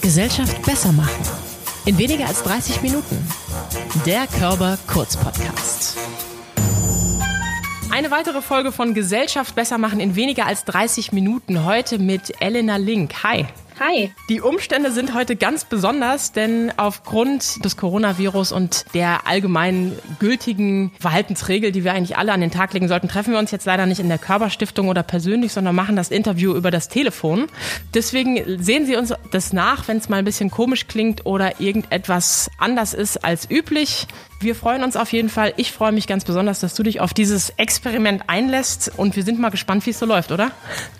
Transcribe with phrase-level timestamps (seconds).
[0.00, 1.22] Gesellschaft besser machen.
[1.84, 3.26] In weniger als 30 Minuten.
[4.06, 5.96] Der Körper Kurz Podcast.
[7.90, 11.64] Eine weitere Folge von Gesellschaft besser machen in weniger als 30 Minuten.
[11.64, 13.22] Heute mit Elena Link.
[13.22, 13.46] Hi.
[13.80, 14.10] Hi.
[14.28, 21.70] Die Umstände sind heute ganz besonders, denn aufgrund des Coronavirus und der allgemein gültigen Verhaltensregel,
[21.70, 24.00] die wir eigentlich alle an den Tag legen sollten, treffen wir uns jetzt leider nicht
[24.00, 27.46] in der Körperstiftung oder persönlich, sondern machen das Interview über das Telefon.
[27.94, 32.50] Deswegen sehen Sie uns das nach, wenn es mal ein bisschen komisch klingt oder irgendetwas
[32.58, 34.08] anders ist als üblich.
[34.40, 35.52] Wir freuen uns auf jeden Fall.
[35.56, 39.40] Ich freue mich ganz besonders, dass du dich auf dieses Experiment einlässt und wir sind
[39.40, 40.52] mal gespannt, wie es so läuft, oder?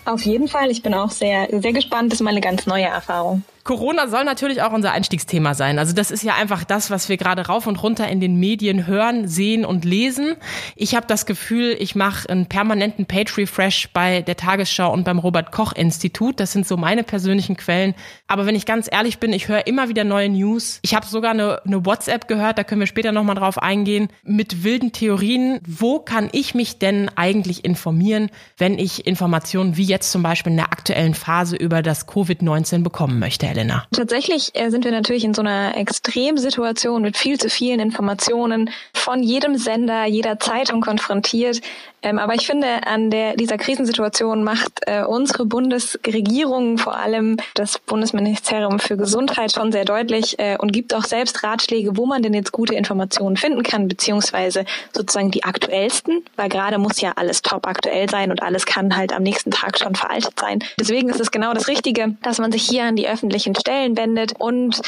[0.05, 0.70] Auf jeden Fall.
[0.70, 2.10] Ich bin auch sehr, sehr gespannt.
[2.10, 3.45] Das ist mal eine ganz neue Erfahrung.
[3.69, 5.79] Corona soll natürlich auch unser Einstiegsthema sein.
[5.79, 8.87] Also das ist ja einfach das, was wir gerade rauf und runter in den Medien
[8.87, 10.37] hören, sehen und lesen.
[10.75, 15.53] Ich habe das Gefühl, ich mache einen permanenten Page-Refresh bei der Tagesschau und beim Robert
[15.53, 16.41] Koch Institut.
[16.41, 17.95] Das sind so meine persönlichen Quellen.
[18.27, 20.79] Aber wenn ich ganz ehrlich bin, ich höre immer wieder neue News.
[20.80, 24.65] Ich habe sogar eine, eine WhatsApp gehört, da können wir später nochmal drauf eingehen, mit
[24.65, 25.60] wilden Theorien.
[25.66, 30.57] Wo kann ich mich denn eigentlich informieren, wenn ich Informationen wie jetzt zum Beispiel in
[30.57, 33.84] der aktuellen Phase über das Covid-19 bekommen möchte, Elena?
[33.92, 39.23] Tatsächlich äh, sind wir natürlich in so einer Extremsituation mit viel zu vielen Informationen von
[39.23, 41.60] jedem Sender, jeder Zeitung konfrontiert.
[42.02, 47.79] Ähm, aber ich finde, an der, dieser Krisensituation macht äh, unsere Bundesregierung, vor allem das
[47.79, 52.35] Bundesministerium für Gesundheit, schon sehr deutlich äh, und gibt auch selbst Ratschläge, wo man denn
[52.35, 57.66] jetzt gute Informationen finden kann, beziehungsweise sozusagen die aktuellsten, weil gerade muss ja alles top
[57.66, 60.60] aktuell sein und alles kann halt am nächsten Tag schon veraltet sein.
[60.79, 64.34] Deswegen ist es genau das Richtige, dass man sich hier an die öffentlichen Stellen wendet
[64.38, 64.81] und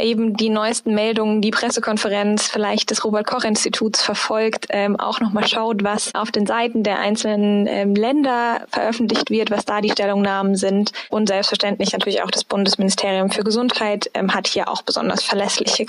[0.00, 5.46] eben die neuesten Meldungen, die Pressekonferenz vielleicht des Robert Koch Instituts verfolgt, ähm, auch nochmal
[5.46, 10.56] schaut, was auf den Seiten der einzelnen ähm, Länder veröffentlicht wird, was da die Stellungnahmen
[10.56, 15.84] sind und selbstverständlich natürlich auch das Bundesministerium für Gesundheit ähm, hat hier auch besonders verlässliche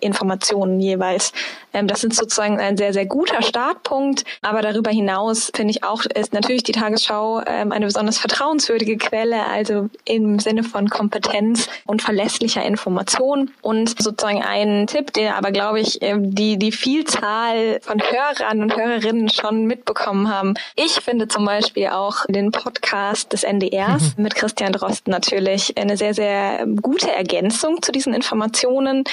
[0.00, 1.32] Informationen jeweils.
[1.72, 6.04] Ähm, das sind sozusagen ein sehr, sehr guter Startpunkt, aber darüber hinaus finde ich auch,
[6.04, 12.02] ist natürlich die Tagesschau ähm, eine besonders vertrauenswürdige Quelle, also im Sinne von Kompetenz und
[12.02, 13.47] verlässlicher Information.
[13.62, 18.76] Und sozusagen ein Tipp, der aber, glaube ich, ähm, die, die Vielzahl von Hörern und
[18.76, 20.54] Hörerinnen schon mitbekommen haben.
[20.76, 24.22] Ich finde zum Beispiel auch den Podcast des NDRs mhm.
[24.22, 29.04] mit Christian Drosten natürlich eine sehr, sehr gute Ergänzung zu diesen Informationen,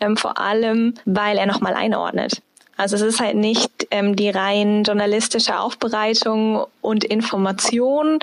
[0.00, 2.42] ähm, vor allem, weil er nochmal einordnet.
[2.80, 8.20] Also es ist halt nicht ähm, die rein journalistische Aufbereitung und Information,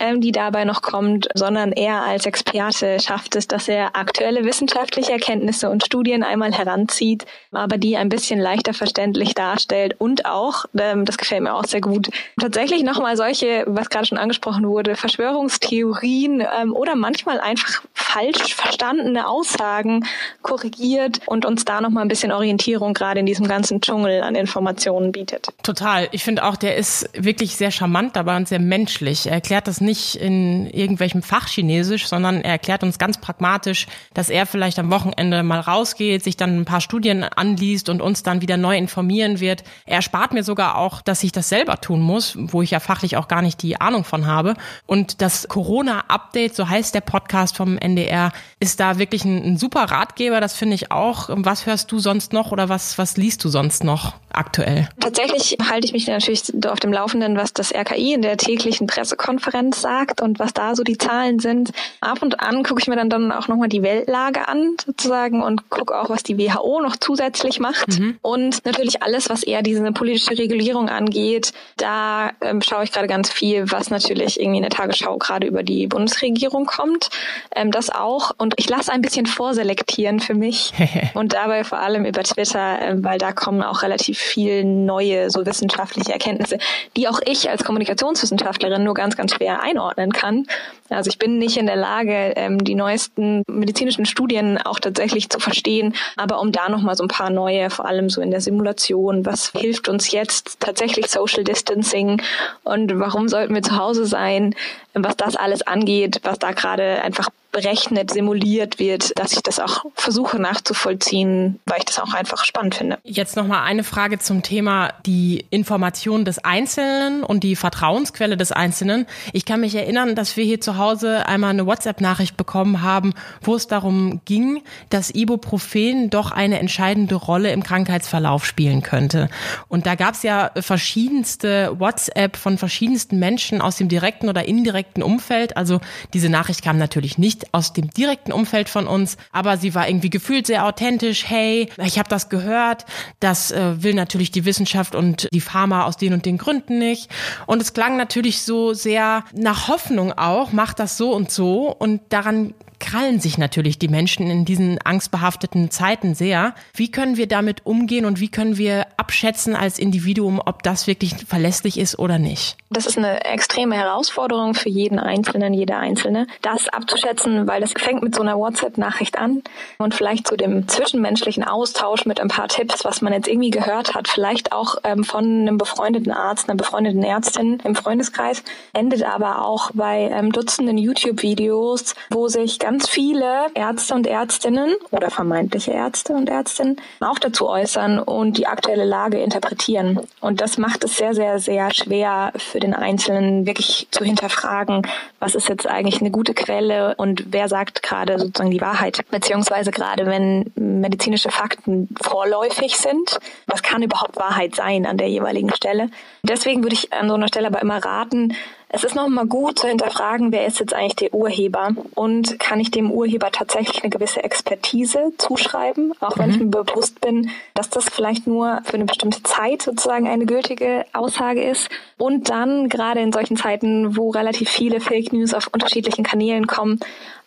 [0.00, 5.12] ähm, die dabei noch kommt, sondern er als Experte schafft es, dass er aktuelle wissenschaftliche
[5.12, 11.04] Erkenntnisse und Studien einmal heranzieht, aber die ein bisschen leichter verständlich darstellt und auch, ähm,
[11.04, 12.08] das gefällt mir auch sehr gut,
[12.40, 19.28] tatsächlich nochmal solche, was gerade schon angesprochen wurde, Verschwörungstheorien ähm, oder manchmal einfach falsch verstandene
[19.28, 20.06] Aussagen
[20.42, 25.12] korrigiert und uns da nochmal ein bisschen Orientierung gerade in diesem ganzen Dschungel an Informationen
[25.12, 25.48] bietet.
[25.62, 26.08] Total.
[26.12, 29.26] Ich finde auch, der ist wirklich sehr charmant dabei und sehr menschlich.
[29.26, 34.30] Er erklärt das nicht nicht in irgendwelchem Fachchinesisch, sondern er erklärt uns ganz pragmatisch, dass
[34.30, 38.40] er vielleicht am Wochenende mal rausgeht, sich dann ein paar Studien anliest und uns dann
[38.40, 39.64] wieder neu informieren wird.
[39.86, 43.16] Er spart mir sogar auch, dass ich das selber tun muss, wo ich ja fachlich
[43.16, 44.54] auch gar nicht die Ahnung von habe.
[44.86, 48.30] Und das Corona-Update, so heißt der Podcast vom NDR,
[48.60, 50.40] ist da wirklich ein, ein super Ratgeber.
[50.40, 51.30] Das finde ich auch.
[51.32, 54.88] Was hörst du sonst noch oder was, was liest du sonst noch aktuell?
[55.00, 59.79] Tatsächlich halte ich mich natürlich auf dem Laufenden, was das RKI in der täglichen Pressekonferenz
[59.80, 61.70] sagt und was da so die Zahlen sind.
[62.00, 65.70] Ab und an gucke ich mir dann, dann auch nochmal die Weltlage an sozusagen und
[65.70, 67.98] gucke auch, was die WHO noch zusätzlich macht.
[67.98, 68.18] Mhm.
[68.22, 71.52] Und natürlich alles, was eher diese politische Regulierung angeht.
[71.76, 75.62] Da ähm, schaue ich gerade ganz viel, was natürlich irgendwie in der Tagesschau gerade über
[75.62, 77.10] die Bundesregierung kommt.
[77.54, 78.32] Ähm, das auch.
[78.38, 80.72] Und ich lasse ein bisschen vorselektieren für mich
[81.14, 85.46] und dabei vor allem über Twitter, äh, weil da kommen auch relativ viel neue so
[85.46, 86.58] wissenschaftliche Erkenntnisse,
[86.96, 90.46] die auch ich als Kommunikationswissenschaftlerin nur ganz, ganz schwer einordnen kann.
[90.88, 95.38] Also ich bin nicht in der Lage, ähm, die neuesten medizinischen Studien auch tatsächlich zu
[95.38, 99.24] verstehen, aber um da nochmal so ein paar neue, vor allem so in der Simulation,
[99.24, 102.20] was hilft uns jetzt tatsächlich Social Distancing
[102.64, 104.54] und warum sollten wir zu Hause sein,
[104.94, 109.84] was das alles angeht, was da gerade einfach berechnet, simuliert wird, dass ich das auch
[109.94, 112.98] versuche nachzuvollziehen, weil ich das auch einfach spannend finde.
[113.04, 119.06] Jetzt nochmal eine Frage zum Thema die Information des Einzelnen und die Vertrauensquelle des Einzelnen.
[119.32, 123.54] Ich kann mich erinnern, dass wir hier zu Hause einmal eine WhatsApp-Nachricht bekommen haben, wo
[123.54, 129.28] es darum ging, dass Ibuprofen doch eine entscheidende Rolle im Krankheitsverlauf spielen könnte.
[129.68, 135.02] Und da gab es ja verschiedenste WhatsApp von verschiedensten Menschen aus dem direkten oder indirekten
[135.02, 135.56] Umfeld.
[135.56, 135.80] Also
[136.14, 140.10] diese Nachricht kam natürlich nicht aus dem direkten Umfeld von uns, aber sie war irgendwie
[140.10, 141.28] gefühlt sehr authentisch.
[141.28, 142.86] Hey, ich habe das gehört,
[143.20, 147.10] das äh, will natürlich die Wissenschaft und die Pharma aus den und den Gründen nicht.
[147.46, 152.00] Und es klang natürlich so sehr nach Hoffnung auch, macht das so und so und
[152.10, 156.54] daran krallen sich natürlich die Menschen in diesen angstbehafteten Zeiten sehr.
[156.74, 161.14] Wie können wir damit umgehen und wie können wir abschätzen als Individuum, ob das wirklich
[161.28, 162.56] verlässlich ist oder nicht?
[162.70, 168.02] Das ist eine extreme Herausforderung für jeden Einzelnen, jede Einzelne, das abzuschätzen, weil das fängt
[168.02, 169.42] mit so einer WhatsApp-Nachricht an
[169.78, 173.94] und vielleicht zu dem zwischenmenschlichen Austausch mit ein paar Tipps, was man jetzt irgendwie gehört
[173.94, 179.44] hat, vielleicht auch ähm, von einem befreundeten Arzt, einer befreundeten Ärztin im Freundeskreis, endet aber
[179.44, 185.72] auch bei ähm, Dutzenden YouTube-Videos, wo sich ganz ganz viele Ärzte und Ärztinnen oder vermeintliche
[185.72, 189.98] Ärzte und Ärztinnen auch dazu äußern und die aktuelle Lage interpretieren.
[190.20, 194.86] Und das macht es sehr, sehr, sehr schwer für den Einzelnen wirklich zu hinterfragen,
[195.18, 199.00] was ist jetzt eigentlich eine gute Quelle und wer sagt gerade sozusagen die Wahrheit.
[199.10, 203.18] Beziehungsweise gerade wenn medizinische Fakten vorläufig sind,
[203.48, 205.90] was kann überhaupt Wahrheit sein an der jeweiligen Stelle.
[206.22, 208.36] Deswegen würde ich an so einer Stelle aber immer raten,
[208.72, 212.70] es ist nochmal gut zu hinterfragen, wer ist jetzt eigentlich der Urheber und kann ich
[212.70, 216.34] dem Urheber tatsächlich eine gewisse Expertise zuschreiben, auch wenn mhm.
[216.34, 220.84] ich mir bewusst bin, dass das vielleicht nur für eine bestimmte Zeit sozusagen eine gültige
[220.92, 221.68] Aussage ist.
[221.98, 226.78] Und dann gerade in solchen Zeiten, wo relativ viele Fake News auf unterschiedlichen Kanälen kommen,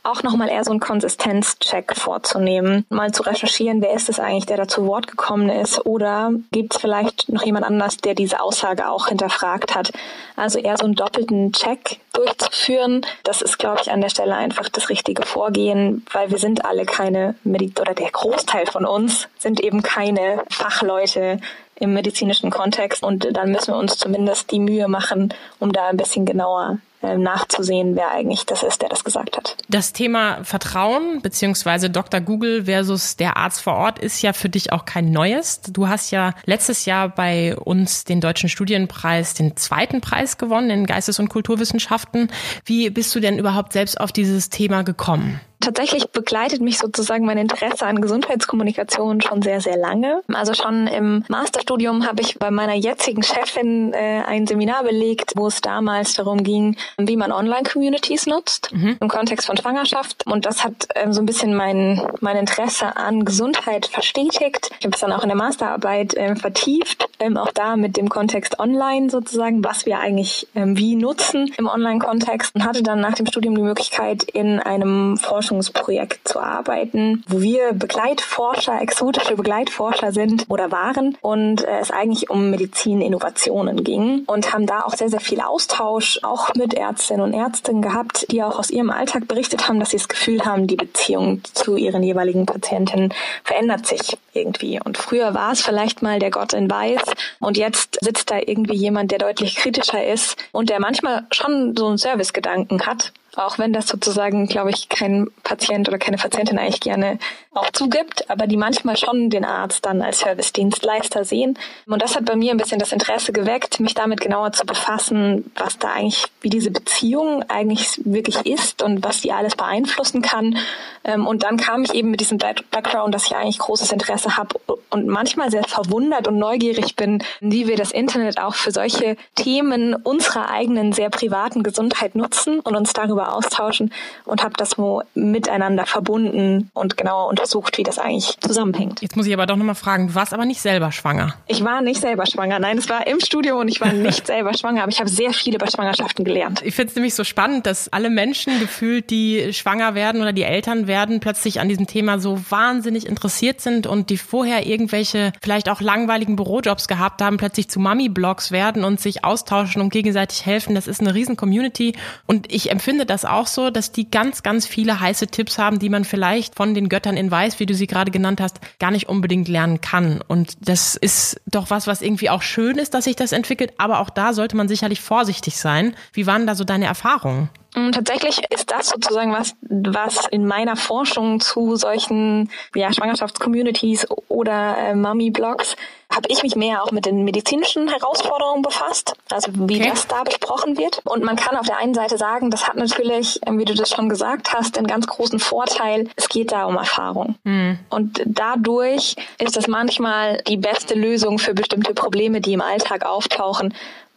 [0.03, 4.57] auch nochmal eher so einen Konsistenzcheck vorzunehmen, mal zu recherchieren, wer ist es eigentlich, der
[4.57, 8.89] da zu Wort gekommen ist oder gibt es vielleicht noch jemand anders, der diese Aussage
[8.89, 9.91] auch hinterfragt hat.
[10.35, 13.05] Also eher so einen doppelten Check durchzuführen.
[13.23, 16.85] Das ist, glaube ich, an der Stelle einfach das richtige Vorgehen, weil wir sind alle
[16.85, 21.39] keine Medizin oder der Großteil von uns sind eben keine Fachleute
[21.79, 25.97] im medizinischen Kontext und dann müssen wir uns zumindest die Mühe machen, um da ein
[25.97, 29.57] bisschen genauer nachzusehen, wer eigentlich das ist, der das gesagt hat.
[29.69, 32.21] Das Thema Vertrauen beziehungsweise Dr.
[32.21, 35.61] Google versus der Arzt vor Ort ist ja für dich auch kein neues.
[35.61, 40.85] Du hast ja letztes Jahr bei uns den Deutschen Studienpreis, den zweiten Preis gewonnen in
[40.85, 42.31] Geistes- und Kulturwissenschaften.
[42.65, 45.39] Wie bist du denn überhaupt selbst auf dieses Thema gekommen?
[45.63, 50.21] Tatsächlich begleitet mich sozusagen mein Interesse an Gesundheitskommunikation schon sehr, sehr lange.
[50.33, 55.47] Also schon im Masterstudium habe ich bei meiner jetzigen Chefin äh, ein Seminar belegt, wo
[55.47, 58.97] es damals darum ging, wie man Online-Communities nutzt mhm.
[58.99, 60.27] im Kontext von Schwangerschaft.
[60.27, 64.69] Und das hat ähm, so ein bisschen mein, mein Interesse an Gesundheit verstetigt.
[64.79, 68.09] Ich habe es dann auch in der Masterarbeit äh, vertieft, ähm, auch da mit dem
[68.09, 73.13] Kontext Online sozusagen, was wir eigentlich ähm, wie nutzen im Online-Kontext und hatte dann nach
[73.13, 80.11] dem Studium die Möglichkeit, in einem Forschungs Forschungsprojekt zu arbeiten, wo wir Begleitforscher, exotische Begleitforscher
[80.11, 85.09] sind oder waren und äh, es eigentlich um Medizininnovationen ging und haben da auch sehr,
[85.09, 89.67] sehr viel Austausch auch mit Ärztinnen und Ärzten gehabt, die auch aus ihrem Alltag berichtet
[89.67, 93.13] haben, dass sie das Gefühl haben, die Beziehung zu ihren jeweiligen Patientinnen
[93.43, 94.79] verändert sich irgendwie.
[94.83, 97.03] Und früher war es vielleicht mal der Gott in Weiß
[97.39, 101.87] und jetzt sitzt da irgendwie jemand, der deutlich kritischer ist und der manchmal schon so
[101.87, 106.81] einen Servicegedanken hat auch wenn das sozusagen, glaube ich, kein Patient oder keine Patientin eigentlich
[106.81, 107.19] gerne
[107.53, 111.57] auch zugibt, aber die manchmal schon den Arzt dann als Service-Dienstleister sehen.
[111.85, 115.51] Und das hat bei mir ein bisschen das Interesse geweckt, mich damit genauer zu befassen,
[115.55, 120.57] was da eigentlich, wie diese Beziehung eigentlich wirklich ist und was die alles beeinflussen kann.
[121.03, 124.59] Ähm, und dann kam ich eben mit diesem Background, dass ich eigentlich großes Interesse habe
[124.89, 129.93] und manchmal sehr verwundert und neugierig bin, wie wir das Internet auch für solche Themen
[129.93, 133.93] unserer eigenen sehr privaten Gesundheit nutzen und uns darüber austauschen
[134.25, 134.75] und habe das
[135.13, 139.01] miteinander verbunden und genauer untersucht untersucht, wie das eigentlich zusammenhängt.
[139.01, 141.35] Jetzt muss ich aber doch nochmal fragen, du warst aber nicht selber schwanger.
[141.47, 142.59] Ich war nicht selber schwanger.
[142.59, 145.33] Nein, es war im Studium und ich war nicht selber schwanger, aber ich habe sehr
[145.33, 146.61] viel über Schwangerschaften gelernt.
[146.63, 150.43] Ich finde es nämlich so spannend, dass alle Menschen gefühlt, die schwanger werden oder die
[150.43, 155.69] Eltern werden, plötzlich an diesem Thema so wahnsinnig interessiert sind und die vorher irgendwelche vielleicht
[155.69, 160.75] auch langweiligen Bürojobs gehabt haben, plötzlich zu Mami-Blogs werden und sich austauschen und gegenseitig helfen.
[160.75, 161.93] Das ist eine riesen Community
[162.25, 165.89] und ich empfinde das auch so, dass die ganz, ganz viele heiße Tipps haben, die
[165.89, 169.09] man vielleicht von den Göttern in weiß, wie du sie gerade genannt hast, gar nicht
[169.09, 170.21] unbedingt lernen kann.
[170.27, 173.73] Und das ist doch was, was irgendwie auch schön ist, dass sich das entwickelt.
[173.77, 175.95] Aber auch da sollte man sicherlich vorsichtig sein.
[176.13, 177.49] Wie waren da so deine Erfahrungen?
[177.75, 184.77] Mm, tatsächlich ist das sozusagen was, was in meiner Forschung zu solchen ja, Schwangerschaftscommunities oder
[184.77, 185.75] äh, Mummy-Blogs
[186.15, 189.89] habe ich mich mehr auch mit den medizinischen Herausforderungen befasst, also wie okay.
[189.89, 191.01] das da besprochen wird.
[191.05, 193.89] Und man kann auf der einen Seite sagen, das hat natürlich, ähm, wie du das
[193.89, 196.09] schon gesagt hast, einen ganz großen Vorteil.
[196.15, 197.35] Es geht da um Erfahrung.
[197.43, 197.79] Mhm.
[197.89, 203.73] Und dadurch ist das manchmal die beste Lösung für bestimmte Probleme, die im Alltag auftauchen,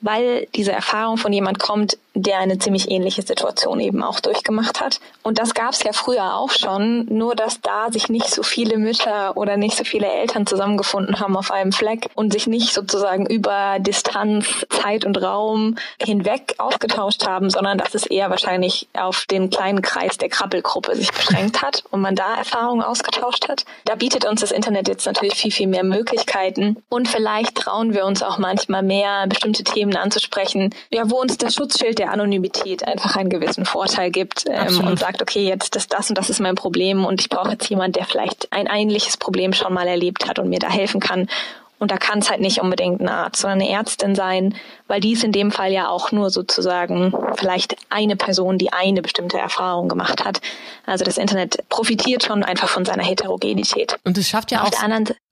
[0.06, 5.00] weil diese Erfahrung von jemand kommt, der eine ziemlich ähnliche Situation eben auch durchgemacht hat.
[5.22, 8.78] Und das gab es ja früher auch schon, nur dass da sich nicht so viele
[8.78, 13.26] Mütter oder nicht so viele Eltern zusammengefunden haben auf einem Fleck und sich nicht sozusagen
[13.26, 19.50] über Distanz, Zeit und Raum hinweg ausgetauscht haben, sondern dass es eher wahrscheinlich auf den
[19.50, 23.66] kleinen Kreis der Krabbelgruppe sich beschränkt hat und man da Erfahrungen ausgetauscht hat.
[23.84, 28.06] Da bietet uns das Internet jetzt natürlich viel, viel mehr Möglichkeiten und vielleicht trauen wir
[28.06, 32.86] uns auch manchmal mehr, bestimmte Themen anzusprechen, ja, wo uns das Schutzschild der der Anonymität
[32.86, 36.40] einfach einen gewissen Vorteil gibt ähm, und sagt, okay, jetzt das, das und das ist
[36.40, 40.28] mein Problem und ich brauche jetzt jemand, der vielleicht ein ähnliches Problem schon mal erlebt
[40.28, 41.28] hat und mir da helfen kann.
[41.78, 44.54] Und da kann es halt nicht unbedingt ein Arzt, sondern eine Ärztin sein,
[44.86, 49.02] weil die ist in dem Fall ja auch nur sozusagen vielleicht eine Person, die eine
[49.02, 50.40] bestimmte Erfahrung gemacht hat.
[50.86, 53.98] Also das Internet profitiert schon einfach von seiner Heterogenität.
[54.04, 54.70] Und es schafft ja Auf auch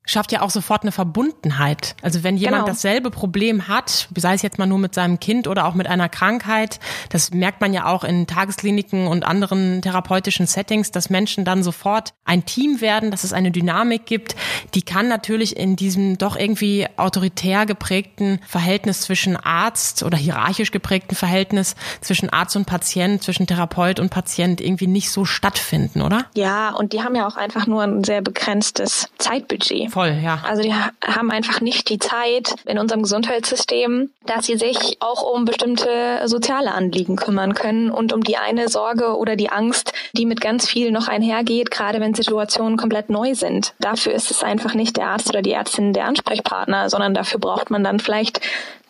[0.07, 1.97] schafft ja auch sofort eine Verbundenheit.
[2.03, 2.75] Also wenn jemand genau.
[2.75, 6.09] dasselbe Problem hat, sei es jetzt mal nur mit seinem Kind oder auch mit einer
[6.09, 11.63] Krankheit, das merkt man ja auch in Tageskliniken und anderen therapeutischen Settings, dass Menschen dann
[11.63, 14.37] sofort ein Team werden, dass es eine Dynamik gibt,
[14.75, 21.15] die kann natürlich in diesem doch irgendwie autoritär geprägten Verhältnis zwischen Arzt oder hierarchisch geprägten
[21.15, 26.27] Verhältnis zwischen Arzt und Patient, zwischen Therapeut und Patient irgendwie nicht so stattfinden, oder?
[26.35, 29.94] Ja, und die haben ja auch einfach nur ein sehr begrenztes Zeitbudget.
[29.95, 30.41] Voll, ja.
[30.43, 35.45] Also die haben einfach nicht die Zeit in unserem Gesundheitssystem, dass sie sich auch um
[35.45, 40.41] bestimmte soziale Anliegen kümmern können und um die eine Sorge oder die Angst, die mit
[40.41, 43.73] ganz viel noch einhergeht, gerade wenn Situationen komplett neu sind.
[43.79, 47.71] Dafür ist es einfach nicht der Arzt oder die Ärztin der Ansprechpartner, sondern dafür braucht
[47.71, 48.41] man dann vielleicht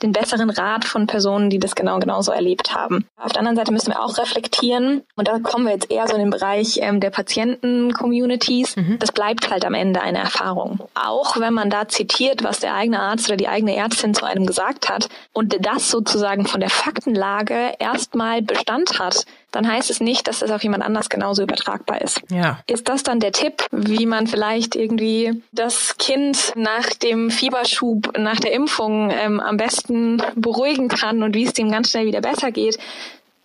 [0.03, 3.07] den besseren Rat von Personen, die das genau genauso erlebt haben.
[3.17, 6.15] Auf der anderen Seite müssen wir auch reflektieren und da kommen wir jetzt eher so
[6.15, 8.77] in den Bereich ähm, der Patienten-Communities.
[8.77, 8.99] Mhm.
[8.99, 10.81] Das bleibt halt am Ende eine Erfahrung.
[10.95, 14.47] Auch wenn man da zitiert, was der eigene Arzt oder die eigene Ärztin zu einem
[14.47, 19.25] gesagt hat und das sozusagen von der Faktenlage erstmal Bestand hat,
[19.55, 22.21] dann heißt es nicht, dass es auf jemand anders genauso übertragbar ist.
[22.31, 22.59] Ja.
[22.67, 28.41] Ist das dann der Tipp, wie man vielleicht irgendwie das Kind nach dem Fieberschub, nach
[28.41, 32.51] der Impfung ähm, am besten beruhigen kann und wie es dem ganz schnell wieder besser
[32.51, 32.79] geht?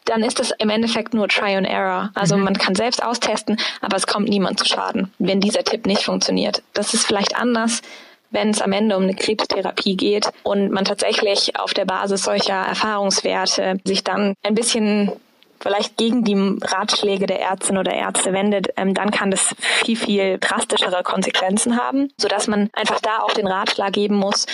[0.06, 2.10] dann ist das im Endeffekt nur Try and Error.
[2.16, 2.46] Also mhm.
[2.46, 6.64] man kann selbst austesten, aber es kommt niemand zu Schaden, wenn dieser Tipp nicht funktioniert.
[6.74, 7.82] Das ist vielleicht anders,
[8.32, 12.56] wenn es am Ende um eine Krebstherapie geht und man tatsächlich auf der Basis solcher
[12.56, 15.12] Erfahrungswerte sich dann ein bisschen
[15.60, 20.38] vielleicht gegen die Ratschläge der Ärztin oder Ärzte wendet, ähm, dann kann das viel, viel
[20.40, 24.46] drastischere Konsequenzen haben, sodass man einfach da auch den Ratschlag geben muss,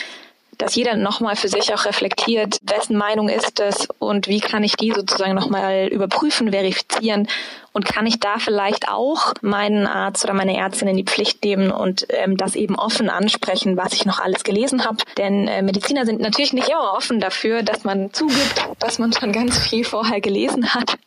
[0.57, 4.75] dass jeder nochmal für sich auch reflektiert, wessen Meinung ist es und wie kann ich
[4.77, 7.27] die sozusagen nochmal überprüfen, verifizieren
[7.75, 11.71] und kann ich da vielleicht auch meinen Arzt oder meine Ärztin in die Pflicht nehmen
[11.71, 14.97] und ähm, das eben offen ansprechen, was ich noch alles gelesen habe.
[15.17, 19.33] Denn äh, Mediziner sind natürlich nicht immer offen dafür, dass man zugibt, dass man schon
[19.33, 20.97] ganz viel vorher gelesen hat.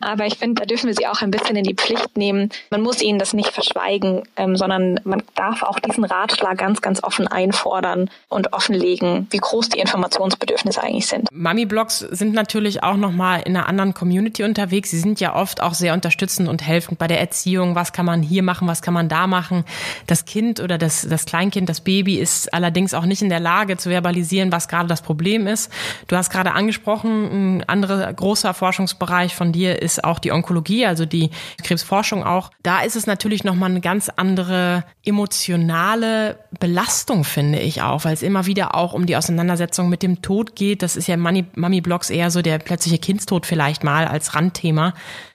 [0.00, 2.50] Aber ich finde, da dürfen wir sie auch ein bisschen in die Pflicht nehmen.
[2.70, 7.02] Man muss ihnen das nicht verschweigen, ähm, sondern man darf auch diesen Ratschlag ganz, ganz
[7.02, 11.28] offen einfordern und offenlegen, wie groß die Informationsbedürfnisse eigentlich sind.
[11.32, 14.90] Mami-Blogs sind natürlich auch nochmal in einer anderen Community unterwegs.
[14.90, 17.74] Sie sind ja oft auch sehr unterstützend und helfend bei der Erziehung.
[17.74, 18.68] Was kann man hier machen?
[18.68, 19.64] Was kann man da machen?
[20.06, 23.78] Das Kind oder das, das Kleinkind, das Baby ist allerdings auch nicht in der Lage
[23.78, 25.72] zu verbalisieren, was gerade das Problem ist.
[26.06, 31.06] Du hast gerade angesprochen, ein anderer großer Forschungsbereich von dir ist auch die Onkologie, also
[31.06, 31.30] die
[31.62, 32.50] Krebsforschung auch.
[32.62, 38.22] Da ist es natürlich nochmal eine ganz andere emotionale Belastung, finde ich auch, weil es
[38.22, 40.82] immer wieder auch um die Auseinandersetzung mit dem Tod geht.
[40.82, 44.92] Das ist ja Mami-Blogs eher so der plötzliche Kindstod vielleicht mal als Randthema.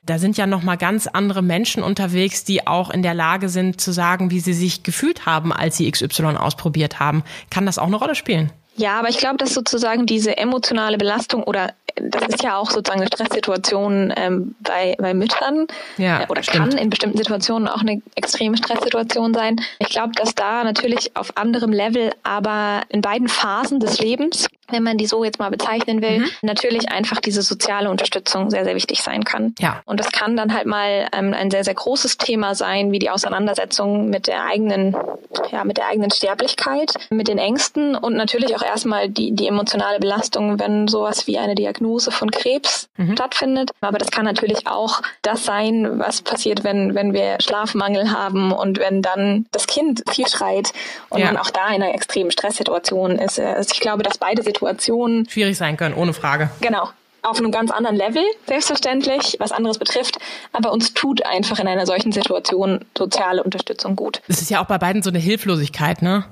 [0.10, 3.92] Da sind ja nochmal ganz andere Menschen unterwegs, die auch in der Lage sind zu
[3.92, 7.24] sagen, wie sie sich gefühlt haben, als sie XY ausprobiert haben.
[7.52, 8.52] Kann das auch eine Rolle spielen?
[8.76, 13.02] Ja, aber ich glaube, dass sozusagen diese emotionale Belastung oder das ist ja auch sozusagen
[13.02, 16.72] eine Stresssituation ähm, bei, bei Müttern ja, äh, oder stimmt.
[16.72, 19.58] kann in bestimmten Situationen auch eine extreme Stresssituation sein.
[19.80, 24.84] Ich glaube, dass da natürlich auf anderem Level, aber in beiden Phasen des Lebens wenn
[24.84, 26.30] man die so jetzt mal bezeichnen will, mhm.
[26.42, 29.56] natürlich einfach diese soziale Unterstützung sehr, sehr wichtig sein kann.
[29.60, 29.82] Ja.
[29.86, 33.10] Und das kann dann halt mal ähm, ein sehr, sehr großes Thema sein, wie die
[33.10, 34.96] Auseinandersetzung mit der eigenen,
[35.52, 40.00] ja, mit der eigenen Sterblichkeit, mit den Ängsten und natürlich auch erstmal die, die emotionale
[40.00, 43.14] Belastung, wenn sowas wie eine Diagnose von Krebs mhm.
[43.14, 43.72] stattfindet.
[43.82, 48.80] Aber das kann natürlich auch das sein, was passiert, wenn, wenn wir Schlafmangel haben und
[48.80, 50.74] wenn dann das Kind viel schreit
[51.10, 51.28] und ja.
[51.28, 53.40] man auch da in einer extremen Stresssituation ist.
[53.40, 56.50] Also ich glaube, dass beide Situationen Situationen schwierig sein können, ohne Frage.
[56.62, 56.90] Genau.
[57.22, 60.18] Auf einem ganz anderen Level, selbstverständlich, was anderes betrifft.
[60.54, 64.22] Aber uns tut einfach in einer solchen Situation soziale Unterstützung gut.
[64.28, 66.26] Es ist ja auch bei beiden so eine Hilflosigkeit, ne?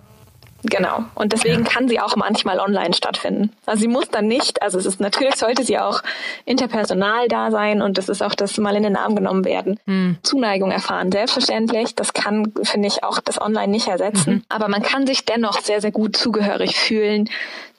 [0.63, 1.05] Genau.
[1.15, 1.69] Und deswegen ja.
[1.69, 3.51] kann sie auch manchmal online stattfinden.
[3.65, 6.01] Also sie muss dann nicht, also es ist natürlich sollte sie auch
[6.45, 9.79] interpersonal da sein und das ist auch das mal in den Arm genommen werden.
[9.85, 10.17] Mhm.
[10.23, 11.11] Zuneigung erfahren.
[11.11, 11.95] Selbstverständlich.
[11.95, 14.33] Das kann, finde ich, auch das online nicht ersetzen.
[14.33, 14.43] Mhm.
[14.49, 17.29] Aber man kann sich dennoch sehr, sehr gut zugehörig fühlen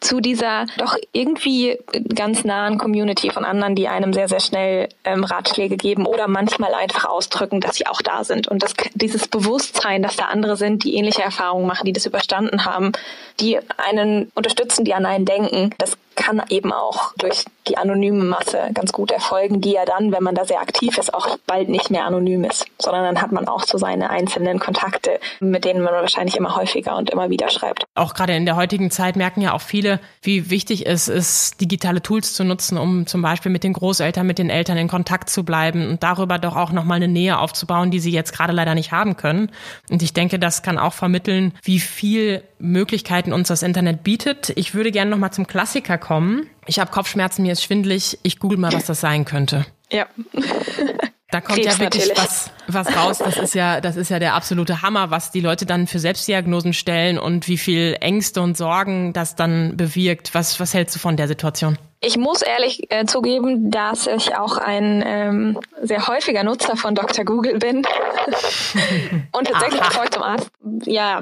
[0.00, 1.78] zu dieser doch irgendwie
[2.14, 6.74] ganz nahen Community von anderen, die einem sehr, sehr schnell ähm, Ratschläge geben oder manchmal
[6.74, 8.46] einfach ausdrücken, dass sie auch da sind.
[8.46, 12.64] Und das, dieses Bewusstsein, dass da andere sind, die ähnliche Erfahrungen machen, die das überstanden
[12.64, 12.77] haben,
[13.40, 18.70] die einen unterstützen, die an einen denken, das kann eben auch durch die anonyme Masse
[18.74, 21.90] ganz gut erfolgen, die ja dann, wenn man da sehr aktiv ist, auch bald nicht
[21.90, 25.94] mehr anonym ist, sondern dann hat man auch so seine einzelnen Kontakte, mit denen man
[25.94, 27.84] wahrscheinlich immer häufiger und immer wieder schreibt.
[27.94, 32.02] Auch gerade in der heutigen Zeit merken ja auch viele, wie wichtig es ist, digitale
[32.02, 35.44] Tools zu nutzen, um zum Beispiel mit den Großeltern, mit den Eltern in Kontakt zu
[35.44, 38.90] bleiben und darüber doch auch nochmal eine Nähe aufzubauen, die sie jetzt gerade leider nicht
[38.90, 39.52] haben können.
[39.88, 44.50] Und ich denke, das kann auch vermitteln, wie viel Möglichkeiten uns das Internet bietet.
[44.56, 46.07] Ich würde gerne nochmal zum Klassiker kommen.
[46.66, 48.18] Ich habe Kopfschmerzen, mir ist schwindlig.
[48.22, 49.66] Ich google mal, was das sein könnte.
[49.90, 50.06] Ja.
[51.30, 53.18] Da kommt Krebs ja wirklich was, was raus.
[53.18, 56.72] Das ist ja, das ist ja der absolute Hammer, was die Leute dann für Selbstdiagnosen
[56.72, 60.34] stellen und wie viel Ängste und Sorgen das dann bewirkt.
[60.34, 61.76] Was, was hältst du von der Situation?
[62.00, 67.26] Ich muss ehrlich äh, zugeben, dass ich auch ein ähm, sehr häufiger Nutzer von Dr.
[67.26, 67.78] Google bin.
[69.32, 70.50] und tatsächlich, bevor ich zum Arzt,
[70.84, 71.20] ja,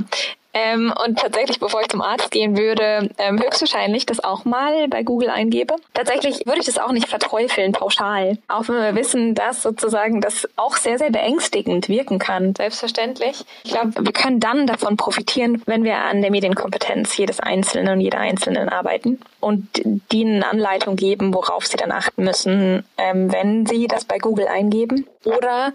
[0.59, 5.03] ähm, und tatsächlich, bevor ich zum Arzt gehen würde, ähm, höchstwahrscheinlich das auch mal bei
[5.03, 5.75] Google eingebe.
[5.93, 8.39] Tatsächlich würde ich das auch nicht verteufeln, pauschal.
[8.49, 12.55] Auch wenn wir wissen, dass sozusagen das auch sehr, sehr beängstigend wirken kann.
[12.55, 13.45] Selbstverständlich.
[13.65, 18.01] Ich glaube, wir können dann davon profitieren, wenn wir an der Medienkompetenz jedes Einzelnen und
[18.01, 19.69] jeder Einzelnen arbeiten und
[20.11, 25.07] denen Anleitung geben, worauf sie dann achten müssen, ähm, wenn sie das bei Google eingeben.
[25.25, 25.73] Oder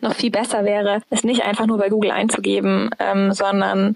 [0.00, 3.94] noch viel besser wäre, es nicht einfach nur bei Google einzugeben, ähm, sondern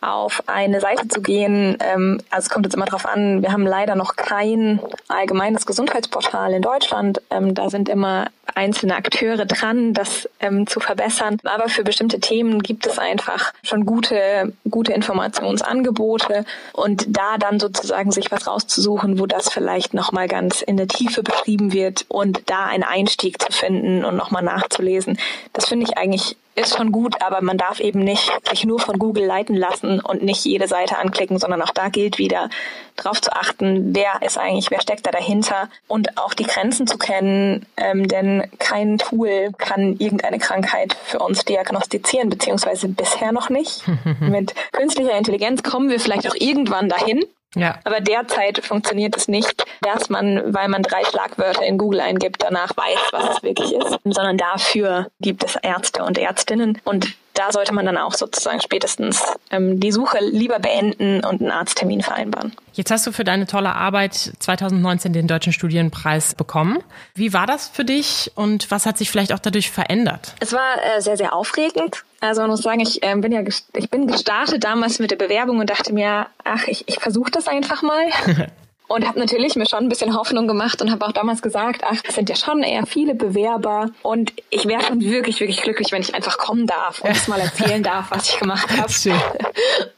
[0.00, 1.76] auf eine Seite zu gehen.
[1.80, 6.54] Ähm, also es kommt jetzt immer darauf an, wir haben leider noch kein allgemeines Gesundheitsportal
[6.54, 7.20] in Deutschland.
[7.30, 11.38] Ähm, da sind immer einzelne Akteure dran, das ähm, zu verbessern.
[11.44, 18.10] Aber für bestimmte Themen gibt es einfach schon gute, gute Informationsangebote und da dann sozusagen
[18.10, 22.66] sich was rauszusuchen, wo das vielleicht nochmal ganz in der Tiefe beschrieben wird und da
[22.66, 25.18] einen Einstieg zu finden und nochmal nachzulesen.
[25.52, 28.98] Das finde ich eigentlich ist schon gut, aber man darf eben nicht sich nur von
[28.98, 32.50] Google leiten lassen und nicht jede Seite anklicken, sondern auch da gilt wieder
[32.96, 36.98] darauf zu achten, wer ist eigentlich, wer steckt da dahinter und auch die Grenzen zu
[36.98, 43.84] kennen, ähm, denn kein Tool kann irgendeine Krankheit für uns diagnostizieren, beziehungsweise bisher noch nicht.
[44.20, 47.78] Mit künstlicher Intelligenz kommen wir vielleicht auch irgendwann dahin, ja.
[47.84, 52.76] Aber derzeit funktioniert es nicht, dass man, weil man drei Schlagwörter in Google eingibt, danach
[52.76, 57.72] weiß, was es wirklich ist, sondern dafür gibt es Ärzte und Ärztinnen und da sollte
[57.72, 62.52] man dann auch sozusagen spätestens ähm, die Suche lieber beenden und einen Arzttermin vereinbaren.
[62.74, 66.80] Jetzt hast du für deine tolle Arbeit 2019 den Deutschen Studienpreis bekommen.
[67.14, 70.34] Wie war das für dich und was hat sich vielleicht auch dadurch verändert?
[70.40, 72.04] Es war äh, sehr, sehr aufregend.
[72.20, 73.42] Also man muss sagen, ich äh, bin ja
[73.74, 77.48] ich bin gestartet damals mit der Bewerbung und dachte mir, ach, ich, ich versuche das
[77.48, 78.10] einfach mal.
[78.90, 82.02] und habe natürlich mir schon ein bisschen Hoffnung gemacht und habe auch damals gesagt, ach,
[82.06, 86.02] es sind ja schon eher viele Bewerber und ich wäre schon wirklich, wirklich glücklich, wenn
[86.02, 88.92] ich einfach kommen darf und es mal erzählen darf, was ich gemacht habe.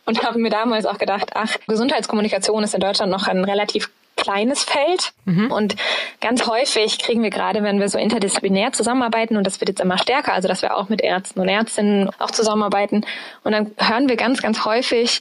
[0.05, 4.64] Und habe mir damals auch gedacht, ach, Gesundheitskommunikation ist in Deutschland noch ein relativ kleines
[4.64, 5.12] Feld.
[5.25, 5.51] Mhm.
[5.51, 5.77] Und
[6.20, 9.98] ganz häufig kriegen wir gerade, wenn wir so interdisziplinär zusammenarbeiten, und das wird jetzt immer
[9.98, 13.05] stärker, also dass wir auch mit Ärzten und Ärztinnen auch zusammenarbeiten,
[13.44, 15.20] und dann hören wir ganz, ganz häufig,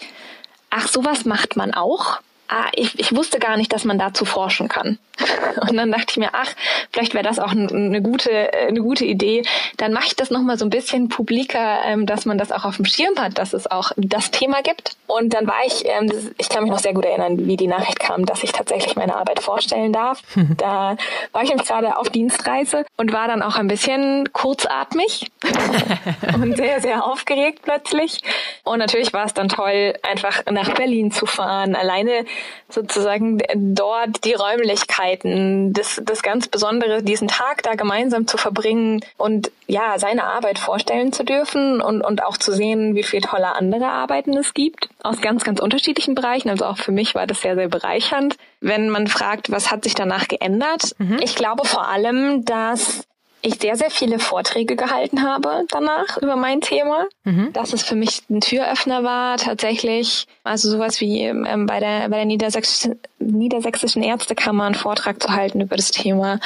[0.70, 2.20] ach, sowas macht man auch
[2.52, 5.00] ah, ich, ich wusste gar nicht, dass man dazu forschen kann.
[5.70, 6.50] Und dann dachte ich mir, ach,
[6.92, 9.44] vielleicht wäre das auch eine gute, eine gute Idee.
[9.78, 12.76] Dann mache ich das nochmal so ein bisschen publiker, ähm, dass man das auch auf
[12.76, 14.98] dem Schirm hat, dass es auch das Thema gibt.
[15.08, 18.00] Und dann war ich, ähm, ich kann mich noch sehr gut erinnern, wie die Nachricht
[18.00, 20.22] kam, dass ich tatsächlich meine Arbeit vorstellen darf.
[20.58, 20.98] da
[21.32, 25.32] war ich nämlich gerade auf Dienstreise und war dann auch ein bisschen kurzatmig
[26.34, 28.22] und sehr, sehr aufgeregt plötzlich.
[28.64, 32.26] Und natürlich war es dann toll, einfach nach Berlin zu fahren, alleine
[32.70, 39.52] sozusagen dort die Räumlichkeiten, das, das ganz Besondere, diesen Tag da gemeinsam zu verbringen und
[39.68, 43.88] ja, seine Arbeit vorstellen zu dürfen und, und auch zu sehen, wie viele tolle andere
[43.88, 46.50] Arbeiten es gibt aus ganz, ganz unterschiedlichen Bereichen.
[46.50, 48.38] Also auch für mich war das sehr, sehr bereichernd.
[48.60, 50.96] Wenn man fragt, was hat sich danach geändert?
[50.98, 51.20] Mhm.
[51.22, 53.04] Ich glaube vor allem, dass
[53.42, 57.08] ich sehr, sehr viele Vorträge gehalten habe danach über mein Thema.
[57.24, 57.54] Mhm.
[57.54, 62.18] Dass es für mich ein Türöffner war, tatsächlich, also sowas wie ähm, bei der, bei
[62.18, 66.40] der Niedersächsischen, Niedersächsischen Ärztekammer einen Vortrag zu halten über das Thema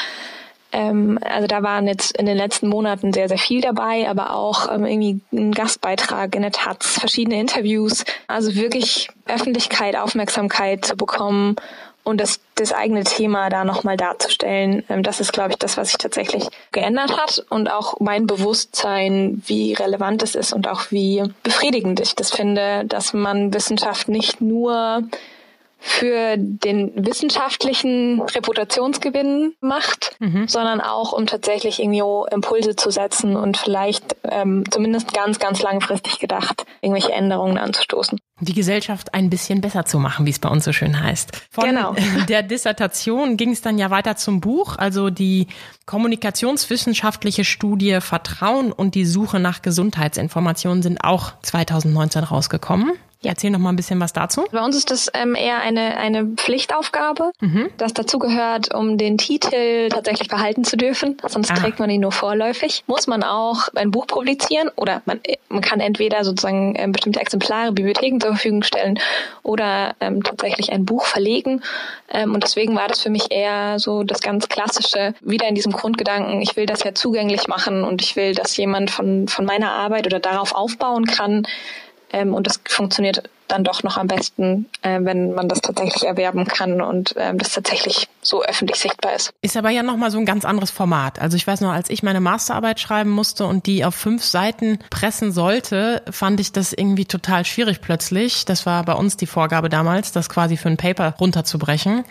[0.76, 4.70] Ähm, also da waren jetzt in den letzten Monaten sehr, sehr viel dabei, aber auch
[4.70, 8.04] ähm, irgendwie ein Gastbeitrag in der Taz, verschiedene Interviews.
[8.28, 11.56] Also wirklich Öffentlichkeit, Aufmerksamkeit zu bekommen
[12.06, 14.84] und das, das eigene Thema da nochmal darzustellen.
[14.88, 19.42] Ähm, das ist, glaube ich, das, was sich tatsächlich geändert hat und auch mein Bewusstsein,
[19.46, 24.40] wie relevant es ist und auch wie befriedigend ich das finde, dass man Wissenschaft nicht
[24.40, 25.04] nur
[25.88, 30.48] für den wissenschaftlichen Reputationsgewinn macht, mhm.
[30.48, 32.02] sondern auch um tatsächlich irgendwie
[32.34, 38.20] Impulse zu setzen und vielleicht ähm, zumindest ganz, ganz langfristig gedacht, irgendwelche Änderungen anzustoßen.
[38.42, 41.32] Die Gesellschaft ein bisschen besser zu machen, wie es bei uns so schön heißt.
[41.52, 41.96] Von genau.
[42.30, 45.46] der Dissertation ging es dann ja weiter zum Buch, also die
[45.86, 52.94] kommunikationswissenschaftliche Studie Vertrauen und die Suche nach Gesundheitsinformationen sind auch 2019 rausgekommen.
[53.24, 54.46] Erzähl noch mal ein bisschen was dazu.
[54.52, 57.70] Bei uns ist das ähm, eher eine, eine Pflichtaufgabe, mhm.
[57.78, 61.18] das dazugehört, um den Titel tatsächlich behalten zu dürfen.
[61.28, 61.56] Sonst ah.
[61.56, 62.84] trägt man ihn nur vorläufig.
[62.88, 67.72] Muss man auch ein Buch publizieren oder man, man kann entweder sozusagen ähm, bestimmte Exemplare
[67.72, 69.00] Bibliotheken zur Verfügung stellen
[69.44, 71.62] oder ähm, tatsächlich ein Buch verlegen.
[72.10, 75.72] Ähm, und deswegen war das für mich eher so das ganz klassische, wieder in diesem
[75.72, 79.72] Grundgedanken, ich will das ja zugänglich machen und ich will, dass jemand von, von meiner
[79.72, 81.48] Arbeit oder darauf aufbauen kann,
[82.12, 86.46] ähm, und das funktioniert dann doch noch am besten, äh, wenn man das tatsächlich erwerben
[86.46, 89.32] kann und ähm, das tatsächlich so öffentlich sichtbar ist.
[89.42, 91.20] Ist aber ja nochmal so ein ganz anderes Format.
[91.20, 94.80] Also ich weiß noch, als ich meine Masterarbeit schreiben musste und die auf fünf Seiten
[94.90, 98.46] pressen sollte, fand ich das irgendwie total schwierig plötzlich.
[98.46, 102.04] Das war bei uns die Vorgabe damals, das quasi für ein Paper runterzubrechen.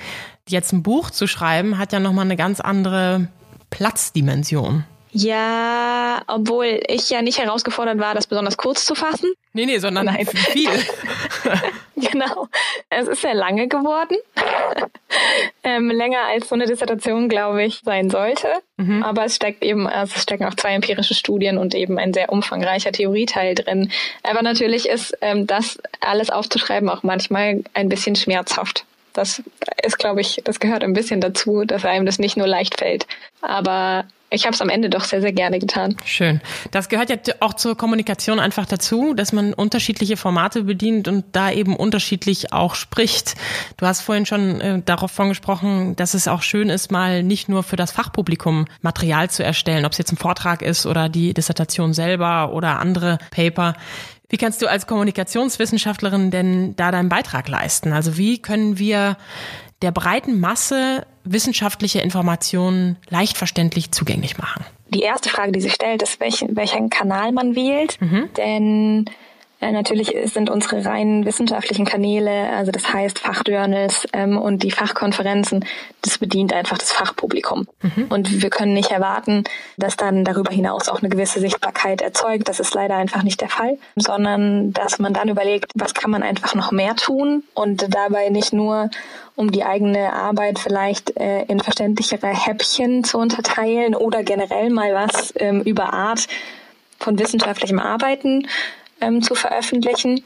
[0.49, 3.29] Jetzt ein Buch zu schreiben, hat ja nochmal eine ganz andere
[3.71, 4.85] Platzdimension.
[5.16, 9.33] Ja, obwohl ich ja nicht herausgefordert war, das besonders kurz zu fassen.
[9.53, 10.27] Nee, nee, sondern Nein.
[10.27, 10.68] viel.
[11.96, 12.48] genau.
[12.90, 14.16] Es ist sehr lange geworden.
[15.62, 18.48] ähm, länger als so eine Dissertation, glaube ich, sein sollte.
[18.77, 19.05] Mhm.
[19.05, 22.33] Aber es steckt eben, also es stecken auch zwei empirische Studien und eben ein sehr
[22.33, 23.92] umfangreicher Theorieteil drin.
[24.24, 28.85] Aber natürlich ist ähm, das alles aufzuschreiben auch manchmal ein bisschen schmerzhaft.
[29.12, 29.44] Das
[29.85, 33.07] ist, glaube ich, das gehört ein bisschen dazu, dass einem das nicht nur leicht fällt.
[33.42, 35.97] Aber ich habe es am Ende doch sehr, sehr gerne getan.
[36.05, 36.41] Schön.
[36.71, 41.51] Das gehört ja auch zur Kommunikation einfach dazu, dass man unterschiedliche Formate bedient und da
[41.51, 43.35] eben unterschiedlich auch spricht.
[43.77, 47.63] Du hast vorhin schon äh, darauf gesprochen, dass es auch schön ist, mal nicht nur
[47.63, 51.95] für das Fachpublikum Material zu erstellen, ob es jetzt ein Vortrag ist oder die Dissertation
[51.95, 53.75] selber oder andere Paper.
[54.29, 57.93] Wie kannst du als Kommunikationswissenschaftlerin denn da deinen Beitrag leisten?
[57.93, 59.17] Also wie können wir
[59.85, 64.64] der breiten Masse wissenschaftliche Informationen leicht verständlich zugänglich machen?
[64.88, 68.01] Die erste Frage, die sich stellt, ist, welchen, welchen Kanal man wählt.
[68.01, 68.31] Mhm.
[68.37, 69.05] Denn
[69.64, 75.64] äh, natürlich sind unsere rein wissenschaftlichen Kanäle, also das heißt Fachjournals ähm, und die Fachkonferenzen,
[76.03, 77.66] das bedient einfach das Fachpublikum.
[77.81, 78.07] Mhm.
[78.11, 79.44] Und wir können nicht erwarten,
[79.79, 82.48] dass dann darüber hinaus auch eine gewisse Sichtbarkeit erzeugt.
[82.48, 86.22] Das ist leider einfach nicht der Fall, sondern dass man dann überlegt, was kann man
[86.22, 88.90] einfach noch mehr tun und dabei nicht nur
[89.35, 95.33] um die eigene Arbeit vielleicht äh, in verständlichere Häppchen zu unterteilen oder generell mal was
[95.37, 96.29] ähm, über Art
[96.98, 98.46] von wissenschaftlichem Arbeiten
[99.05, 100.23] ähm, zu veröffentlichen,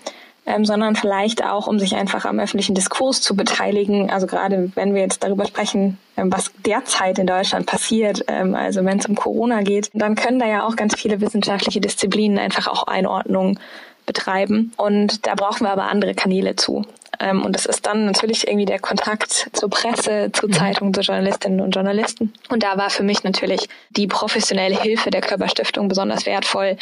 [0.47, 4.11] ähm, sondern vielleicht auch, um sich einfach am öffentlichen Diskurs zu beteiligen.
[4.11, 8.85] Also gerade wenn wir jetzt darüber sprechen, ähm, was derzeit in Deutschland passiert, ähm, also
[8.85, 12.67] wenn es um Corona geht, dann können da ja auch ganz viele wissenschaftliche Disziplinen einfach
[12.67, 13.59] auch Einordnung
[14.07, 14.73] betreiben.
[14.77, 16.87] Und da brauchen wir aber andere Kanäle zu.
[17.21, 20.53] Ähm, und das ist dann natürlich irgendwie der Kontakt zur Presse, zu mhm.
[20.53, 22.33] Zeitungen, zu Journalistinnen und Journalisten.
[22.49, 26.77] Und da war für mich natürlich die professionelle Hilfe der Körperstiftung besonders wertvoll,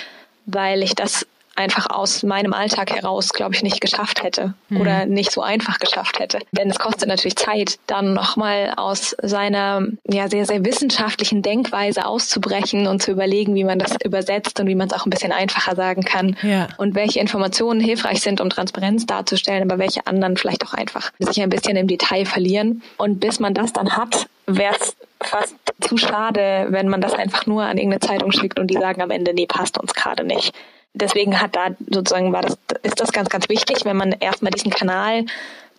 [0.47, 4.81] weil ich das einfach aus meinem Alltag heraus, glaube ich, nicht geschafft hätte mhm.
[4.81, 6.39] oder nicht so einfach geschafft hätte.
[6.53, 12.87] Denn es kostet natürlich Zeit, dann nochmal aus seiner ja sehr, sehr wissenschaftlichen Denkweise auszubrechen
[12.87, 15.75] und zu überlegen, wie man das übersetzt und wie man es auch ein bisschen einfacher
[15.75, 16.69] sagen kann ja.
[16.77, 21.41] und welche Informationen hilfreich sind, um Transparenz darzustellen, aber welche anderen vielleicht auch einfach sich
[21.41, 22.83] ein bisschen im Detail verlieren.
[22.99, 27.47] Und bis man das dann hat, wäre es fast zu schade, wenn man das einfach
[27.47, 30.53] nur an irgendeine Zeitung schickt und die sagen am Ende, nee, passt uns gerade nicht
[30.97, 34.71] deswegen hat da sozusagen war das, ist das ganz, ganz wichtig, wenn man erstmal diesen
[34.71, 35.27] Kanal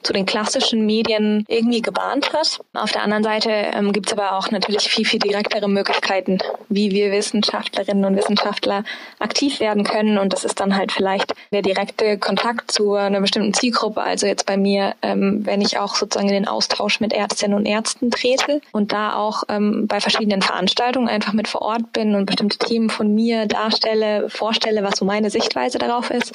[0.08, 2.62] zu den klassischen Medien irgendwie gebahnt hat.
[2.74, 6.38] Auf der anderen Seite ähm, gibt es aber auch natürlich viel, viel direktere Möglichkeiten,
[6.70, 8.86] wie wir Wissenschaftlerinnen und Wissenschaftler
[9.20, 10.18] aktiv werden können.
[10.18, 14.02] Und das ist dann halt vielleicht der direkte Kontakt zu einer bestimmten Zielgruppe.
[14.02, 17.66] Also jetzt bei mir, ähm, wenn ich auch sozusagen in den Austausch mit Ärztinnen und
[17.66, 22.28] Ärzten trete und da auch ähm, bei verschiedenen Veranstaltungen einfach mit vor Ort bin und
[22.28, 26.32] bestimmte Themen von mir darstelle, vorstelle, was so meine Sichtweise darauf ist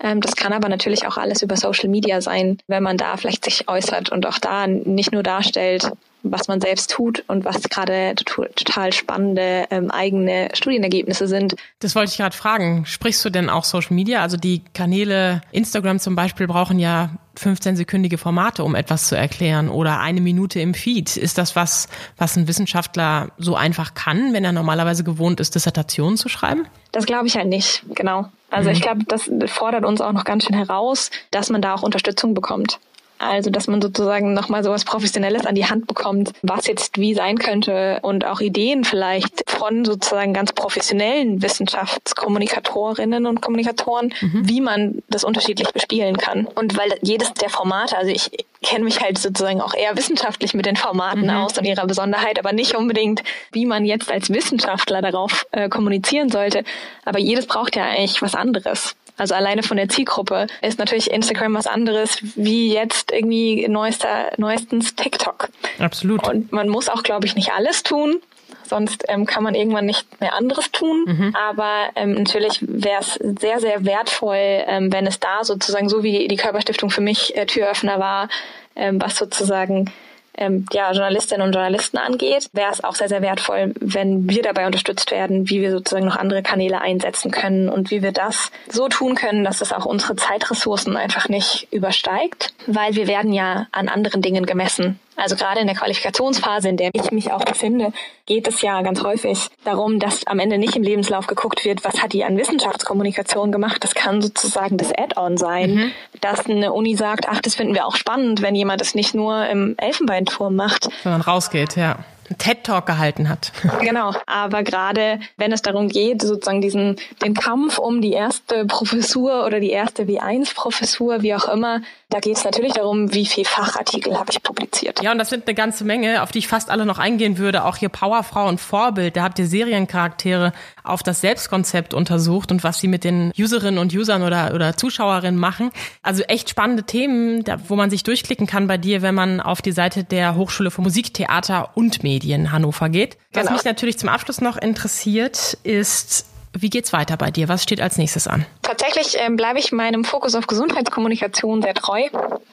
[0.00, 3.44] Ähm, das kann aber natürlich auch alles über Social Media sein, wenn man da vielleicht
[3.44, 5.90] sich äußert und auch da nicht nur darstellt,
[6.30, 11.56] was man selbst tut und was gerade total spannende ähm, eigene Studienergebnisse sind.
[11.78, 12.84] Das wollte ich gerade fragen.
[12.86, 14.22] Sprichst du denn auch Social Media?
[14.22, 20.00] Also die Kanäle Instagram zum Beispiel brauchen ja 15-sekündige Formate, um etwas zu erklären oder
[20.00, 21.16] eine Minute im Feed.
[21.16, 26.16] Ist das was, was ein Wissenschaftler so einfach kann, wenn er normalerweise gewohnt ist, Dissertationen
[26.16, 26.66] zu schreiben?
[26.92, 28.30] Das glaube ich halt nicht, genau.
[28.50, 28.76] Also mhm.
[28.76, 32.34] ich glaube, das fordert uns auch noch ganz schön heraus, dass man da auch Unterstützung
[32.34, 32.78] bekommt.
[33.18, 37.38] Also, dass man sozusagen nochmal sowas Professionelles an die Hand bekommt, was jetzt wie sein
[37.38, 44.48] könnte und auch Ideen vielleicht von sozusagen ganz professionellen Wissenschaftskommunikatorinnen und Kommunikatoren, mhm.
[44.48, 46.46] wie man das unterschiedlich bespielen kann.
[46.46, 48.30] Und weil jedes der Formate, also ich
[48.62, 51.30] kenne mich halt sozusagen auch eher wissenschaftlich mit den Formaten mhm.
[51.30, 56.28] aus und ihrer Besonderheit, aber nicht unbedingt, wie man jetzt als Wissenschaftler darauf äh, kommunizieren
[56.30, 56.64] sollte.
[57.04, 58.94] Aber jedes braucht ja eigentlich was anderes.
[59.16, 64.94] Also alleine von der Zielgruppe ist natürlich Instagram was anderes wie jetzt irgendwie neuester, neuestens
[64.94, 65.48] TikTok.
[65.78, 66.28] Absolut.
[66.28, 68.20] Und man muss auch, glaube ich, nicht alles tun.
[68.64, 71.04] Sonst ähm, kann man irgendwann nicht mehr anderes tun.
[71.06, 71.36] Mhm.
[71.36, 76.28] Aber ähm, natürlich wäre es sehr, sehr wertvoll, ähm, wenn es da sozusagen, so wie
[76.28, 78.28] die Körperstiftung für mich äh, Türöffner war,
[78.74, 79.92] ähm, was sozusagen
[80.36, 84.66] ähm, ja, Journalistinnen und Journalisten angeht, wäre es auch sehr, sehr wertvoll, wenn wir dabei
[84.66, 88.88] unterstützt werden, wie wir sozusagen noch andere Kanäle einsetzen können und wie wir das so
[88.88, 93.88] tun können, dass es auch unsere Zeitressourcen einfach nicht übersteigt, weil wir werden ja an
[93.88, 94.98] anderen Dingen gemessen.
[95.16, 97.92] Also gerade in der Qualifikationsphase, in der ich mich auch befinde,
[98.26, 102.02] geht es ja ganz häufig darum, dass am Ende nicht im Lebenslauf geguckt wird, was
[102.02, 103.82] hat die an Wissenschaftskommunikation gemacht.
[103.82, 105.92] Das kann sozusagen das Add-on sein, mhm.
[106.20, 109.46] dass eine Uni sagt, ach, das finden wir auch spannend, wenn jemand es nicht nur
[109.48, 110.88] im Elfenbeinturm macht.
[111.02, 111.98] Sondern rausgeht, ja.
[112.38, 113.52] TED-Talk gehalten hat.
[113.80, 119.46] Genau, aber gerade wenn es darum geht, sozusagen diesen den Kampf um die erste Professur
[119.46, 124.18] oder die erste W1-Professur, wie auch immer, da geht es natürlich darum, wie viel Fachartikel
[124.18, 125.02] habe ich publiziert.
[125.02, 127.64] Ja, und das sind eine ganze Menge, auf die ich fast alle noch eingehen würde.
[127.64, 130.52] Auch hier Powerfrau und Vorbild, da habt ihr Seriencharaktere
[130.88, 135.38] auf das Selbstkonzept untersucht und was sie mit den Userinnen und Usern oder, oder Zuschauerinnen
[135.38, 135.70] machen.
[136.02, 139.62] Also echt spannende Themen, da, wo man sich durchklicken kann bei dir, wenn man auf
[139.62, 143.16] die Seite der Hochschule für Musik, Theater und Medien Hannover geht.
[143.32, 143.54] Was genau.
[143.54, 146.26] mich natürlich zum Abschluss noch interessiert, ist,
[146.62, 147.48] wie geht's weiter bei dir?
[147.48, 148.46] Was steht als nächstes an?
[148.62, 152.02] Tatsächlich ähm, bleibe ich meinem Fokus auf Gesundheitskommunikation sehr treu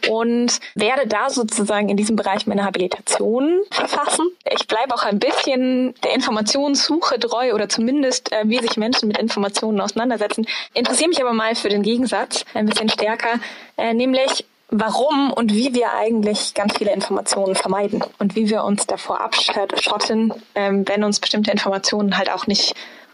[0.10, 4.28] und werde da sozusagen in diesem Bereich meine Habilitation verfassen.
[4.52, 9.18] Ich bleibe auch ein bisschen der Informationssuche treu oder zumindest, äh, wie sich Menschen mit
[9.18, 10.46] Informationen auseinandersetzen.
[10.74, 13.40] Interessiere mich aber mal für den Gegensatz ein bisschen stärker,
[13.78, 18.88] äh, nämlich warum und wie wir eigentlich ganz viele Informationen vermeiden und wie wir uns
[18.88, 22.74] davor abschotten, ähm, wenn uns bestimmte Informationen halt auch nicht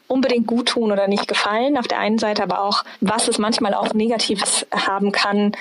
[0.09, 3.73] unbedingt gut tun oder nicht gefallen auf der einen Seite, aber auch, was es manchmal
[3.73, 5.53] auch Negatives haben kann,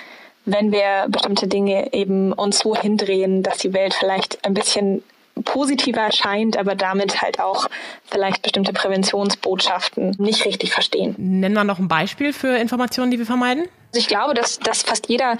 [0.44, 5.02] wenn wir bestimmte Dinge eben uns so hindrehen, dass die Welt vielleicht ein bisschen
[5.44, 7.68] positiver erscheint, aber damit halt auch
[8.06, 11.14] vielleicht bestimmte Präventionsbotschaften nicht richtig verstehen.
[11.18, 13.64] Nennen wir noch ein Beispiel für Informationen, die wir vermeiden?
[13.92, 15.36] Also ich glaube, dass, dass fast jeder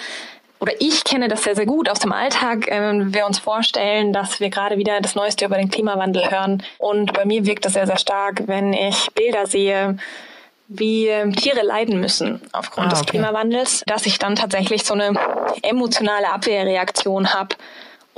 [0.60, 4.12] oder ich kenne das sehr, sehr gut aus dem Alltag, wenn ähm, wir uns vorstellen,
[4.12, 6.62] dass wir gerade wieder das Neueste über den Klimawandel hören.
[6.78, 9.96] Und bei mir wirkt das sehr, sehr stark, wenn ich Bilder sehe,
[10.68, 13.00] wie Tiere leiden müssen aufgrund ah, okay.
[13.00, 15.14] des Klimawandels, dass ich dann tatsächlich so eine
[15.62, 17.56] emotionale Abwehrreaktion habe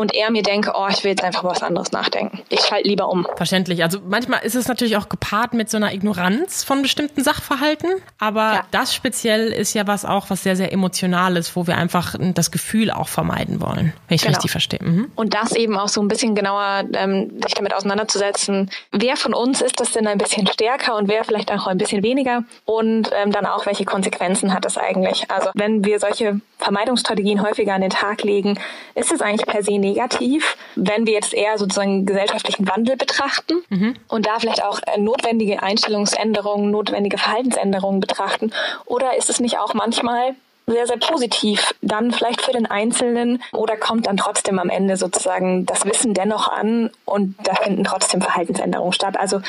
[0.01, 2.41] und eher mir denke, oh, ich will jetzt einfach was anderes nachdenken.
[2.49, 3.27] Ich schalte lieber um.
[3.37, 3.83] Verständlich.
[3.83, 8.41] Also manchmal ist es natürlich auch gepaart mit so einer Ignoranz von bestimmten Sachverhalten, aber
[8.41, 8.65] ja.
[8.71, 12.51] das speziell ist ja was auch, was sehr, sehr emotional ist, wo wir einfach das
[12.51, 14.37] Gefühl auch vermeiden wollen, wenn ich genau.
[14.37, 14.81] richtig verstehe.
[14.83, 15.13] Mhm.
[15.17, 19.61] Und das eben auch so ein bisschen genauer ähm, sich damit auseinanderzusetzen, wer von uns
[19.61, 23.33] ist das denn ein bisschen stärker und wer vielleicht auch ein bisschen weniger und ähm,
[23.33, 25.31] dann auch, welche Konsequenzen hat das eigentlich.
[25.31, 28.59] Also wenn wir solche Vermeidungsstrategien häufiger an den Tag legen,
[28.95, 30.57] ist es eigentlich per se negativ.
[30.77, 33.95] Wenn wir jetzt eher sozusagen gesellschaftlichen Wandel betrachten mhm.
[34.09, 38.53] und da vielleicht auch äh, notwendige Einstellungsänderungen, notwendige Verhaltensänderungen betrachten,
[38.87, 40.35] oder ist es nicht auch manchmal
[40.67, 45.67] sehr, sehr positiv, dann vielleicht für den Einzelnen oder kommt dann trotzdem am Ende sozusagen
[45.67, 49.17] das Wissen dennoch an und da finden trotzdem Verhaltensänderungen statt.
[49.19, 49.41] Also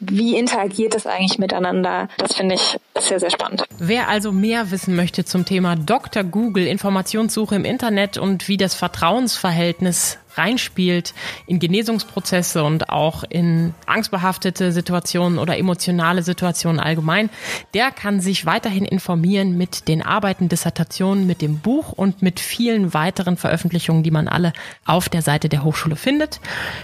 [0.00, 2.08] wie interagiert das eigentlich miteinander?
[2.18, 3.64] Das finde ich sehr, sehr spannend.
[3.78, 6.24] Wer also mehr wissen möchte zum Thema Dr.
[6.24, 11.14] Google, Informationssuche im Internet und wie das Vertrauensverhältnis reinspielt
[11.46, 17.28] in Genesungsprozesse und auch in angstbehaftete Situationen oder emotionale Situationen allgemein,
[17.74, 22.94] der kann sich weiterhin informieren mit den Arbeiten, Dissertationen, mit dem Buch und mit vielen
[22.94, 24.52] weiteren Veröffentlichungen, die man alle
[24.84, 26.40] auf der Seite der Hochschule findet.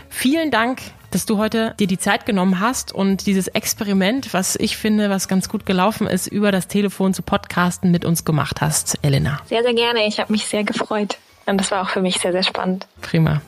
[0.09, 0.81] Vielen Dank
[1.15, 5.29] dass du heute dir die Zeit genommen hast und dieses Experiment, was ich finde, was
[5.29, 9.41] ganz gut gelaufen ist, über das Telefon zu podcasten mit uns gemacht hast, Elena.
[9.47, 10.07] Sehr, sehr gerne.
[10.07, 11.19] Ich habe mich sehr gefreut.
[11.47, 12.87] Und das war auch für mich sehr, sehr spannend.
[13.01, 13.43] Prima.